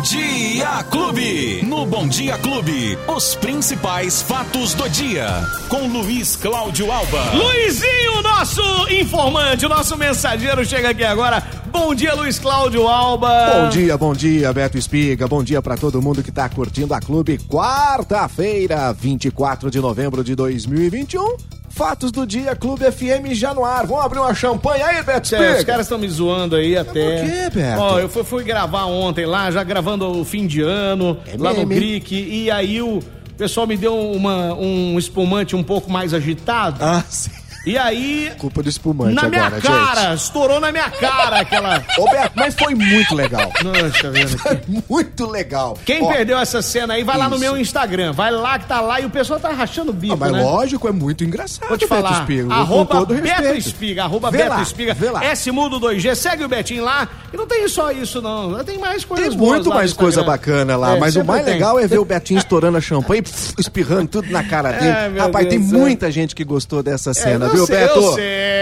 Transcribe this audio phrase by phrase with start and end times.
[0.00, 1.62] Bom Dia Clube.
[1.62, 5.26] No Bom Dia Clube, os principais fatos do dia.
[5.68, 7.22] Com Luiz Cláudio Alba.
[7.34, 11.42] Luizinho, nosso informante, o nosso mensageiro chega aqui agora.
[11.66, 13.50] Bom dia, Luiz Cláudio Alba.
[13.52, 15.28] Bom dia, bom dia, Beto Espiga.
[15.28, 17.38] Bom dia para todo mundo que tá curtindo a Clube.
[17.46, 21.59] Quarta-feira, 24 de novembro de 2021.
[21.80, 23.86] Fatos do dia, Clube FM já no ar.
[23.86, 26.92] Vamos abrir uma champanhe aí, Beto os caras estão me zoando aí até.
[26.92, 27.80] por quê, Beto?
[27.80, 31.54] Ó, eu fui, fui gravar ontem lá, já gravando o fim de ano, É lá
[31.54, 31.64] no?
[31.64, 33.00] Greek, e aí o
[33.38, 36.84] pessoal me deu uma, um espumante um pouco mais agitado.
[36.84, 37.30] Ah, sim.
[37.66, 41.76] E aí, Culpa do espumante na minha agora, cara, estourou na minha cara aquela.
[41.78, 42.00] gente.
[42.00, 43.52] Ô, Beto, mas foi muito legal.
[43.62, 44.82] Nossa, vendo aqui.
[44.88, 45.76] muito legal.
[45.84, 47.44] Quem Ó, perdeu essa cena aí, vai lá no Isso.
[47.44, 48.12] meu Instagram.
[48.12, 50.42] Vai lá que tá lá e o pessoal tá rachando o bico, ah, mas né?
[50.42, 52.44] lógico, é muito engraçado, Vou te Beto falar, Espiga.
[52.48, 53.58] com arroba todo Beto respeito.
[53.58, 55.24] Espiga, arroba Vê Beto lá, Espiga, vê lá.
[55.26, 59.04] S Mudo 2G, segue o Betinho lá, e não tem só isso não, tem mais
[59.04, 61.52] coisas Tem muito mais coisa bacana lá, É, mas o mais tem.
[61.54, 63.22] legal é ver o Betinho estourando a champanhe,
[63.58, 64.86] espirrando tudo na cara dele.
[64.88, 65.78] É, meu Rapaz, Deus tem do céu.
[65.78, 67.94] muita gente que gostou dessa É, cena, viu, Beto?
[67.98, 68.59] Eu sei.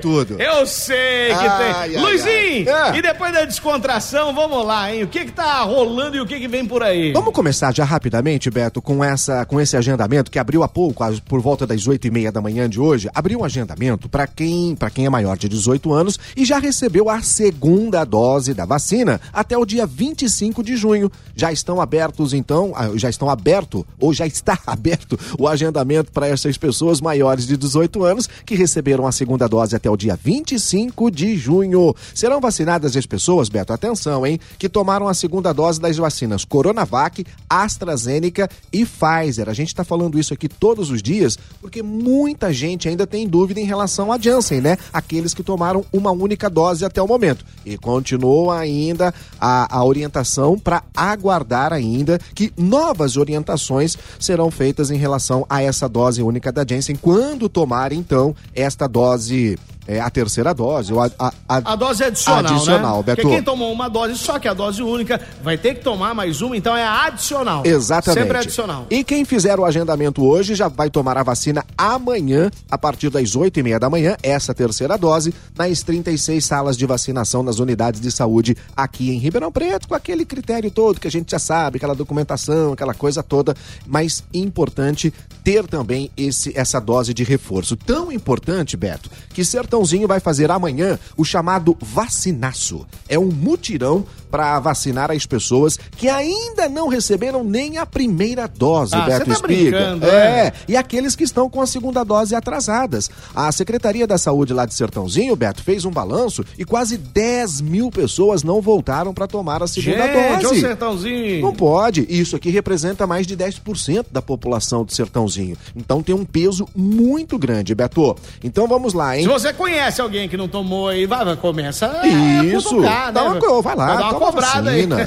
[0.00, 0.40] Tudo.
[0.40, 1.96] Eu sei que Ai, tem.
[1.96, 2.94] ai, Luizinho, ai.
[2.94, 2.98] É.
[2.98, 5.02] e depois da descontração, vamos lá, hein?
[5.04, 7.12] O que que tá rolando e o que que vem por aí?
[7.12, 11.40] Vamos começar já rapidamente, Beto, com, essa, com esse agendamento que abriu há pouco, por
[11.40, 13.08] volta das oito e meia da manhã de hoje.
[13.14, 17.08] Abriu um agendamento para quem, pra quem é maior de 18 anos e já recebeu
[17.10, 21.10] a segunda dose da vacina até o dia 25 de junho.
[21.34, 26.26] Já estão abertos, então, ah, já estão aberto, ou já está aberto, o agendamento para
[26.28, 31.10] essas pessoas maiores de 18 anos que receberam a segunda dose até o dia 25
[31.10, 31.94] de junho.
[32.14, 37.24] Serão vacinadas as pessoas, Beto, atenção, hein, que tomaram a segunda dose das vacinas Coronavac,
[37.48, 39.48] AstraZeneca e Pfizer.
[39.48, 43.60] A gente está falando isso aqui todos os dias porque muita gente ainda tem dúvida
[43.60, 44.76] em relação à Janssen, né?
[44.92, 47.44] Aqueles que tomaram uma única dose até o momento.
[47.64, 54.96] E continua ainda a, a orientação para aguardar ainda que novas orientações serão feitas em
[54.96, 60.52] relação a essa dose única da Janssen quando tomar então esta dose, é, a terceira
[60.54, 63.02] dose, ou a, a, a- A dose adicional, Adicional, né?
[63.04, 63.22] Beto.
[63.22, 66.14] Porque quem tomou uma dose só, que é a dose única, vai ter que tomar
[66.14, 67.62] mais uma, então é adicional.
[67.64, 68.20] Exatamente.
[68.22, 68.86] Sempre adicional.
[68.90, 73.34] E quem fizer o agendamento hoje já vai tomar a vacina amanhã, a partir das
[73.34, 78.00] 8 e meia da manhã, essa terceira dose, nas 36 salas de vacinação nas unidades
[78.00, 81.78] de saúde aqui em Ribeirão Preto, com aquele critério todo que a gente já sabe,
[81.78, 83.56] aquela documentação, aquela coisa toda,
[83.86, 85.12] mas importante
[85.42, 87.74] ter também esse, essa dose de reforço.
[87.74, 89.44] Tão importante, Beto, que
[89.78, 92.86] Sertãozinho vai fazer amanhã o chamado vacinaço.
[93.08, 98.94] É um mutirão para vacinar as pessoas que ainda não receberam nem a primeira dose,
[98.94, 99.98] Ah, Beto tá Espiga.
[100.02, 100.06] é.
[100.48, 100.52] é?
[100.68, 103.08] e aqueles que estão com a segunda dose atrasadas.
[103.34, 107.90] A Secretaria da Saúde lá de Sertãozinho, Beto, fez um balanço e quase 10 mil
[107.90, 110.60] pessoas não voltaram para tomar a segunda Gente, ô dose.
[110.60, 111.40] Sertãozinho.
[111.42, 112.04] Não pode.
[112.10, 115.56] Isso aqui representa mais de 10% da população do Sertãozinho.
[115.74, 118.14] Então tem um peso muito grande, Beto.
[118.44, 119.22] Então vamos lá, hein?
[119.22, 123.38] Se você conhece alguém que não tomou aí, vai, vai começa Isso, cutucar, dá né?
[123.38, 124.88] uma, vai lá, Vai dar uma cobrada aí.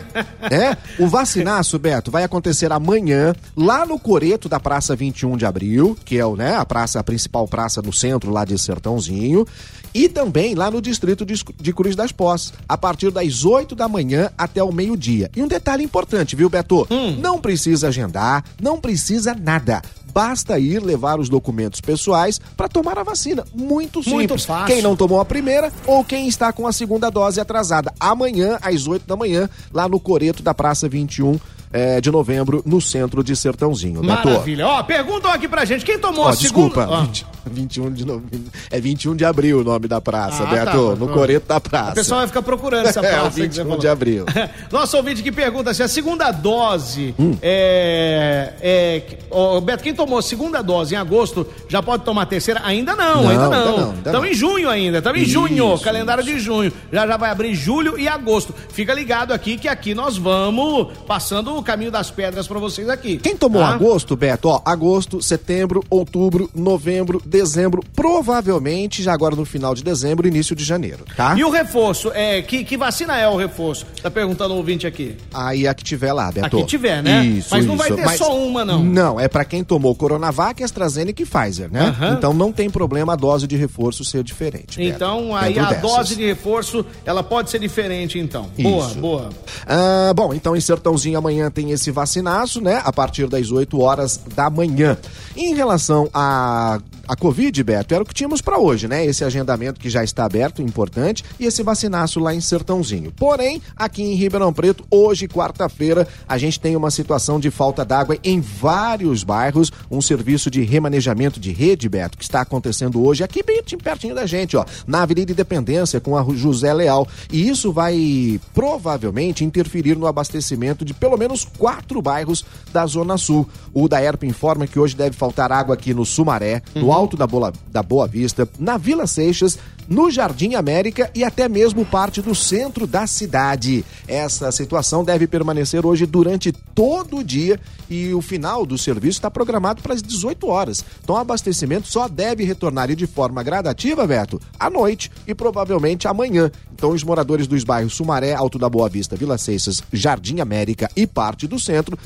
[0.52, 5.98] É, o vacinaço, Beto, vai acontecer amanhã lá no Coreto da Praça 21 de Abril,
[6.04, 9.46] que é o, né, a praça, a principal praça no centro lá de Sertãozinho,
[9.94, 14.30] e também lá no distrito de Cruz das Pós, a partir das 8 da manhã
[14.38, 15.30] até o meio-dia.
[15.36, 16.88] E um detalhe importante, viu, Beto?
[16.90, 17.18] Hum.
[17.20, 19.82] Não precisa agendar, não precisa nada.
[20.14, 23.46] Basta ir levar os documentos pessoais para tomar a vacina.
[23.54, 24.14] Muito simples.
[24.14, 24.68] Muito fácil.
[24.68, 27.94] Quem não tomou a primeira ou quem está com a segunda dose atrasada.
[28.00, 31.40] Amanhã, às 8 da manhã, lá no Coreto da Praça 21
[31.74, 34.04] eh, de novembro, no centro de Sertãozinho.
[34.04, 34.68] Maravilha.
[34.68, 36.68] Ó, perguntam aqui pra gente, quem tomou Ó, a segunda...
[36.68, 38.52] desculpa, Ó, 20 21 de novembro.
[38.70, 40.66] É 21 de abril o nome da praça, Ah, Beto.
[40.90, 40.96] tá.
[40.96, 41.92] no Coreto da praça.
[41.92, 43.32] O pessoal vai ficar procurando essa É, praça.
[43.32, 43.78] você 21 falou.
[43.80, 44.26] de abril.
[44.72, 47.36] Nosso ouvinte que pergunta se a segunda dose Hum.
[47.42, 49.04] é, é.
[49.30, 52.62] Ô, Beto, quem tomou a segunda dose em agosto já pode tomar a terceira?
[52.64, 53.78] Ainda não, Não, ainda ainda não.
[53.90, 54.26] ainda Estamos não.
[54.26, 56.34] em junho ainda, estamos em Isso, junho, calendário isso.
[56.34, 56.74] de junho.
[56.92, 58.54] Já já vai abrir julho e agosto.
[58.70, 63.18] Fica ligado aqui que aqui nós vamos passando o caminho das pedras pra vocês aqui.
[63.18, 63.70] Quem tomou tá?
[63.70, 64.48] agosto, Beto?
[64.50, 70.64] Ó, agosto, setembro, outubro, novembro, dezembro, provavelmente já agora no final de dezembro, início de
[70.64, 71.34] janeiro, tá?
[71.38, 73.86] E o reforço, é, que, que vacina é o reforço?
[74.02, 75.16] Tá perguntando o ouvinte aqui.
[75.34, 76.46] Aí a que tiver lá, Beto.
[76.46, 77.26] A que tiver, né?
[77.26, 77.96] Isso, Mas não vai isso.
[77.98, 78.84] ter só uma, não.
[78.84, 81.88] Não, é pra quem tomou Coronavac, AstraZeneca e Pfizer, né?
[81.88, 82.14] Aham.
[82.18, 84.78] Então não tem problema a dose de reforço ser diferente.
[84.78, 85.82] Beto, Então, aí a dessas.
[85.82, 88.50] dose de reforço, ela pode ser diferente, então.
[88.60, 89.00] Boa, Isso.
[89.00, 89.30] boa.
[89.66, 92.82] Ah, bom, então em Sertãozinho amanhã tem esse vacinaço, né?
[92.84, 94.98] A partir das 8 horas da manhã.
[95.36, 96.80] Em relação a
[97.12, 99.06] a Covid, Beto, era o que tínhamos para hoje, né?
[99.06, 103.12] Esse agendamento que já está aberto, importante, e esse vacinaço lá em Sertãozinho.
[103.12, 108.18] Porém, aqui em Ribeirão Preto, hoje, quarta-feira, a gente tem uma situação de falta d'água
[108.24, 113.44] em vários bairros, um serviço de remanejamento de rede, Beto, que está acontecendo hoje aqui
[113.44, 117.06] bem pertinho da gente, ó, na Avenida Independência com a José Leal.
[117.30, 123.46] E isso vai provavelmente interferir no abastecimento de pelo menos quatro bairros da Zona Sul.
[123.74, 127.01] O da ERP informa que hoje deve faltar água aqui no Sumaré, no uhum.
[127.02, 129.58] Alto da Boa, da Boa Vista, na Vila Seixas,
[129.88, 133.84] no Jardim América e até mesmo parte do centro da cidade.
[134.08, 137.60] Essa situação deve permanecer hoje durante todo o dia
[137.90, 140.86] e o final do serviço está programado para as 18 horas.
[141.04, 146.52] Então o abastecimento só deve retornar de forma gradativa, Beto, à noite e provavelmente amanhã.
[146.74, 151.06] Então os moradores dos bairros Sumaré, Alto da Boa Vista, Vila Seixas, Jardim América e
[151.08, 151.98] parte do centro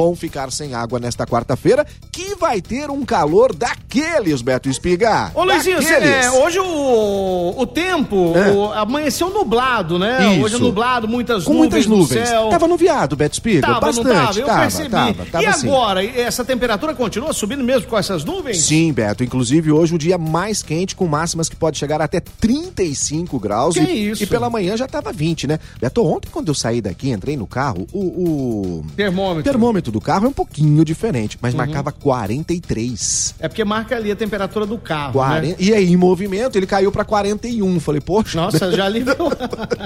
[0.00, 5.30] bom ficar sem água nesta quarta-feira, que vai ter um calor daqueles, Beto Espiga.
[5.34, 8.50] Ô, Luizinho, é, hoje o, o tempo é.
[8.50, 10.32] o, amanheceu nublado, né?
[10.32, 10.44] Isso.
[10.44, 12.28] Hoje é nublado, muitas Com nuvens muitas nuvens.
[12.30, 12.48] Céu.
[12.48, 14.08] Tava nuviado, Beto Espiga, tava, bastante.
[14.08, 14.90] Tava, eu tava, percebi.
[14.90, 18.62] Tava, tava, e agora, essa temperatura continua subindo mesmo com essas nuvens?
[18.62, 19.22] Sim, Beto.
[19.22, 23.74] Inclusive, hoje o dia mais quente, com máximas que pode chegar até 35 graus.
[23.74, 24.22] Que e, isso?
[24.22, 25.58] E pela manhã já tava 20, né?
[25.78, 27.98] Beto, ontem quando eu saí daqui, entrei no carro, o...
[27.98, 28.86] o...
[28.96, 29.42] Termômetro.
[29.42, 31.58] Termômetro do carro é um pouquinho diferente, mas uhum.
[31.58, 33.34] marcava 43.
[33.38, 35.12] É porque marca ali a temperatura do carro.
[35.12, 35.46] 40...
[35.46, 35.56] Né?
[35.58, 37.80] E aí, em movimento, ele caiu para 41.
[37.80, 38.40] Falei, poxa.
[38.40, 39.30] Nossa, já aliviou.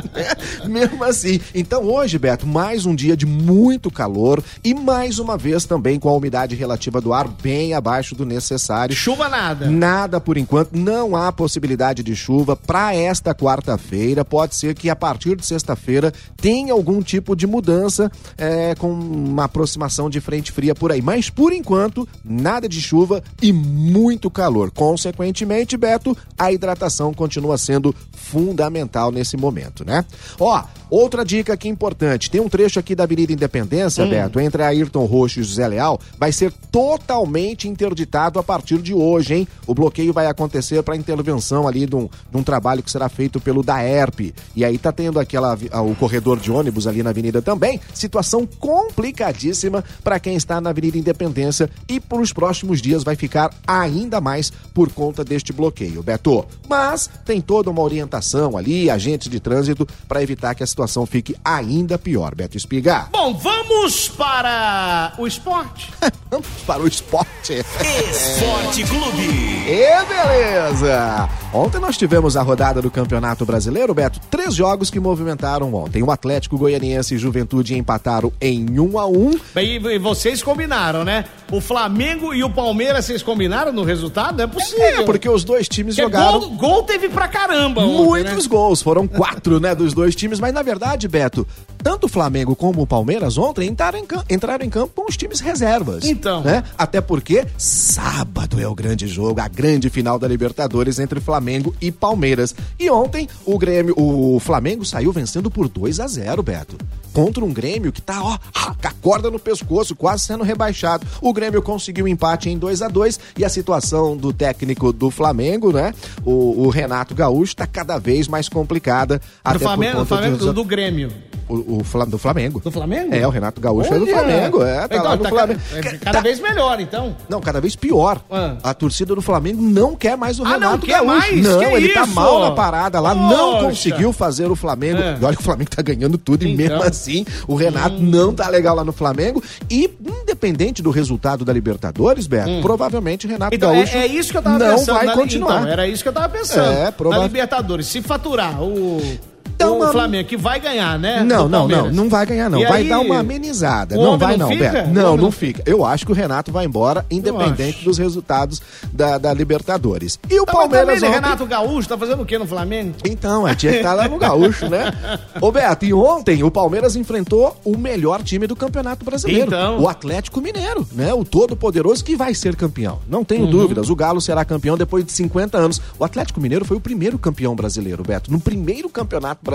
[0.68, 1.40] mesmo assim.
[1.54, 6.08] Então, hoje, Beto, mais um dia de muito calor e mais uma vez também com
[6.08, 8.94] a umidade relativa do ar bem abaixo do necessário.
[8.94, 9.70] Chuva nada.
[9.70, 10.72] Nada por enquanto.
[10.72, 14.24] Não há possibilidade de chuva para esta quarta-feira.
[14.24, 19.44] Pode ser que a partir de sexta-feira tenha algum tipo de mudança é, com uma
[19.44, 21.00] aproximação de frente fria por aí.
[21.00, 24.70] Mas por enquanto, nada de chuva e muito calor.
[24.70, 30.04] Consequentemente, Beto, a hidratação continua sendo fundamental nesse momento, né?
[30.38, 30.62] Ó,
[30.96, 34.10] outra dica aqui importante: tem um trecho aqui da Avenida Independência, hum.
[34.10, 39.34] Beto, entre Ayrton Roxo e José Leal, vai ser totalmente interditado a partir de hoje,
[39.34, 39.48] hein?
[39.66, 43.40] O bloqueio vai acontecer para intervenção ali de um, de um, trabalho que será feito
[43.40, 44.34] pelo DAERP.
[44.54, 47.80] E aí tá tendo aquela o corredor de ônibus ali na avenida também.
[47.92, 53.50] Situação complicadíssima para quem está na Avenida Independência e por os próximos dias vai ficar
[53.66, 56.44] ainda mais por conta deste bloqueio, Beto.
[56.68, 61.36] Mas tem toda uma orientação ali, agentes de trânsito, para evitar que a situação fique
[61.44, 63.08] ainda pior, Beto Espiga.
[63.12, 65.90] Bom, vamos para o esporte.
[66.30, 67.54] vamos para o esporte.
[67.54, 69.54] Esporte Clube.
[69.66, 71.28] E beleza!
[71.52, 74.20] Ontem nós tivemos a rodada do Campeonato Brasileiro, Beto.
[74.30, 76.02] Três jogos que movimentaram ontem.
[76.02, 81.24] O Atlético Goianiense e Juventude empataram em 1 a 1 E vocês combinaram, né?
[81.50, 84.42] O Flamengo e o Palmeiras, vocês combinaram no resultado?
[84.42, 84.84] É possível.
[84.84, 86.40] É, porque os dois times porque jogaram.
[86.40, 88.50] Gol, gol, teve pra caramba, ontem, Muitos né?
[88.50, 88.82] gols.
[88.82, 90.38] Foram quatro, né, dos dois times.
[90.40, 90.73] Mas na verdade,
[91.08, 91.46] Beto,
[91.84, 95.40] tanto o Flamengo como o Palmeiras ontem entraram em, entraram em campo com os times
[95.40, 96.04] reservas.
[96.04, 96.42] Então.
[96.42, 96.64] Né?
[96.78, 101.92] Até porque sábado é o grande jogo, a grande final da Libertadores entre Flamengo e
[101.92, 102.54] Palmeiras.
[102.80, 106.78] E ontem o Grêmio, o Flamengo saiu vencendo por 2 a 0 Beto.
[107.12, 108.38] Contra um Grêmio que tá, ó,
[108.74, 111.06] com a corda no pescoço, quase sendo rebaixado.
[111.20, 115.70] O Grêmio conseguiu empate em 2 a 2 e a situação do técnico do Flamengo,
[115.70, 115.94] né?
[116.24, 119.20] O, o Renato Gaúcho tá cada vez mais complicada.
[119.52, 121.10] Do Flamengo, Flamengo do, Grêmio.
[121.48, 122.60] O, o, do Flamengo.
[122.60, 123.14] Do Flamengo?
[123.14, 123.96] É, o Renato Gaúcho Olha.
[123.96, 124.62] é do Flamengo.
[124.62, 125.60] É, tá então, lá no tá Flamengo.
[125.70, 126.20] Cada, cada tá...
[126.20, 127.16] vez melhor, então.
[127.28, 128.22] Não, cada vez pior.
[128.30, 128.56] Ah.
[128.62, 131.06] A torcida do Flamengo não quer mais o ah, Renato não quer Gaúcho.
[131.06, 131.42] Mais?
[131.42, 132.14] Não, que ele tá isso?
[132.14, 133.36] tá mal na parada lá, Poxa.
[133.36, 134.98] não conseguiu fazer o Flamengo.
[135.02, 135.18] É.
[135.20, 136.54] E olha que o Flamengo tá ganhando tudo, então.
[136.54, 138.02] e mesmo assim, o Renato hum.
[138.02, 139.42] não tá legal lá no Flamengo.
[139.70, 139.90] E,
[140.22, 142.62] independente do resultado da Libertadores, Beto, hum.
[142.62, 143.96] provavelmente o Renato então, Gaúcho.
[143.96, 144.94] É, é, isso que eu tava não pensando.
[144.94, 145.60] vai continuar.
[145.60, 146.72] Então, era isso que eu tava pensando.
[146.72, 147.32] É, provavelmente.
[147.32, 151.22] Na Libertadores, se faturar o então, o Flamengo que vai ganhar, né?
[151.22, 152.58] Não, não, não, não vai ganhar não.
[152.58, 153.96] E vai aí, dar uma amenizada.
[153.96, 154.90] Não vai não, Beto.
[154.90, 155.62] Não, não fica.
[155.66, 158.60] Eu acho que o Renato vai embora, independente dos resultados
[158.92, 160.18] da, da Libertadores.
[160.28, 161.10] E o tá, Palmeiras ontem...
[161.10, 162.94] Renato Gaúcho tá fazendo o que no Flamengo?
[163.04, 164.92] Então, é, tinha que estar tá lá no Gaúcho, né?
[165.40, 169.80] Ô Beto, e ontem o Palmeiras enfrentou o melhor time do Campeonato Brasileiro, então...
[169.80, 171.12] o Atlético Mineiro, né?
[171.14, 172.98] O todo poderoso que vai ser campeão.
[173.08, 173.50] Não tenho uhum.
[173.50, 175.80] dúvidas, o Galo será campeão depois de 50 anos.
[175.98, 178.30] O Atlético Mineiro foi o primeiro campeão brasileiro, Beto.
[178.30, 179.53] No primeiro campeonato brasileiro,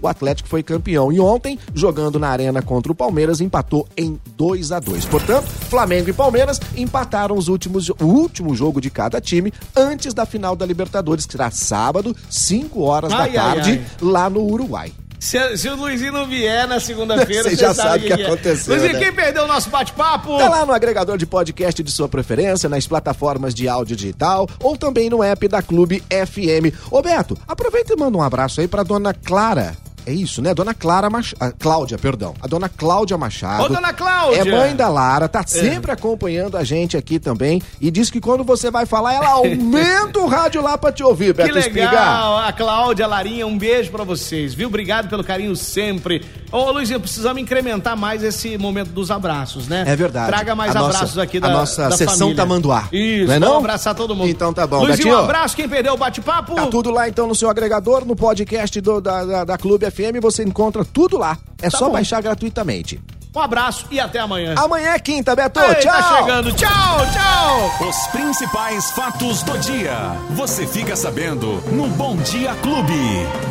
[0.00, 1.12] o Atlético foi campeão.
[1.12, 6.10] E ontem, jogando na arena contra o Palmeiras, empatou em 2 a 2 Portanto, Flamengo
[6.10, 10.64] e Palmeiras empataram os últimos, o último jogo de cada time antes da final da
[10.64, 13.86] Libertadores, que será sábado, 5 horas ai, da tarde, ai, ai.
[14.00, 14.92] lá no Uruguai.
[15.22, 18.74] Se, se, o Luizinho não vier na segunda-feira, você já sabe o que, que, aconteceu.
[18.74, 18.98] Luizinho, né?
[18.98, 20.36] quem perdeu o nosso bate-papo?
[20.36, 24.76] Tá lá no agregador de podcast de sua preferência, nas plataformas de áudio digital ou
[24.76, 26.74] também no app da Clube FM.
[26.90, 29.76] Ô Beto, aproveita e manda um abraço aí pra dona Clara.
[30.06, 30.52] É isso, né?
[30.54, 31.54] Dona Clara Machado.
[31.58, 32.34] Cláudia, perdão.
[32.40, 33.64] A dona Cláudia Machado.
[33.64, 34.40] Ô, dona Cláudia!
[34.40, 35.94] É mãe da Lara, tá sempre é.
[35.94, 37.62] acompanhando a gente aqui também.
[37.80, 41.32] E diz que quando você vai falar, ela aumenta o rádio lá pra te ouvir,
[41.34, 41.68] Beto Que legal!
[41.68, 42.48] Espigar.
[42.48, 44.68] A Cláudia, a Larinha, um beijo pra vocês, viu?
[44.68, 46.24] Obrigado pelo carinho sempre.
[46.50, 49.84] Ô, Luizinho, precisamos incrementar mais esse momento dos abraços, né?
[49.86, 50.26] É verdade.
[50.26, 52.36] Traga mais a abraços nossa, aqui da A nossa da sessão família.
[52.36, 52.88] Tamanduá.
[52.92, 53.48] Isso, não é não?
[53.48, 54.28] vamos abraçar todo mundo.
[54.28, 55.14] Então tá bom, Luizinho, Betinho.
[55.16, 55.56] um abraço.
[55.56, 56.54] Quem perdeu o bate-papo?
[56.54, 60.20] Tá tudo lá então no seu agregador, no podcast do, da, da, da Clube FM,
[60.20, 61.38] você encontra tudo lá.
[61.60, 61.92] É Tá só bom.
[61.92, 63.00] baixar gratuitamente.
[63.34, 64.54] Um abraço e até amanhã.
[64.58, 65.58] Amanhã é quinta, Beto.
[65.58, 65.92] Ei, tchau!
[65.92, 66.52] Tá chegando.
[66.52, 67.88] Tchau, tchau.
[67.88, 69.96] Os principais fatos do dia.
[70.32, 72.92] Você fica sabendo no Bom Dia Clube.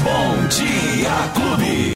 [0.04, 1.90] Bom Dia Clube.